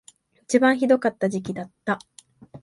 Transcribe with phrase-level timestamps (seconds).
[0.41, 1.99] 一番ひどかった時期だった